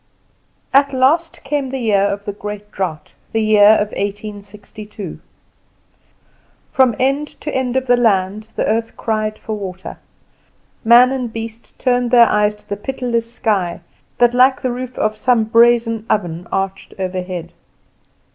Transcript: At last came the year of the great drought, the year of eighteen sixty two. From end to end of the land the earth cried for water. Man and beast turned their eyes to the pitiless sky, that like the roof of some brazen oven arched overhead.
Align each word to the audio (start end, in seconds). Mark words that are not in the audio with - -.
At 0.73 0.93
last 0.93 1.43
came 1.43 1.69
the 1.69 1.77
year 1.77 2.01
of 2.05 2.25
the 2.25 2.33
great 2.33 2.71
drought, 2.71 3.13
the 3.33 3.39
year 3.39 3.77
of 3.79 3.93
eighteen 3.95 4.41
sixty 4.41 4.83
two. 4.83 5.19
From 6.71 6.95
end 6.97 7.27
to 7.41 7.53
end 7.53 7.75
of 7.75 7.85
the 7.85 7.97
land 7.97 8.47
the 8.55 8.65
earth 8.65 8.97
cried 8.97 9.37
for 9.37 9.53
water. 9.55 9.97
Man 10.83 11.11
and 11.11 11.31
beast 11.31 11.77
turned 11.77 12.09
their 12.09 12.27
eyes 12.29 12.55
to 12.55 12.67
the 12.67 12.77
pitiless 12.77 13.31
sky, 13.31 13.81
that 14.17 14.33
like 14.33 14.63
the 14.63 14.71
roof 14.71 14.97
of 14.97 15.15
some 15.15 15.43
brazen 15.43 16.03
oven 16.09 16.47
arched 16.51 16.95
overhead. 16.97 17.53